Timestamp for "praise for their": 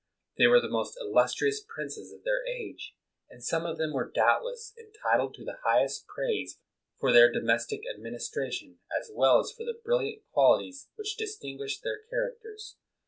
6.07-7.31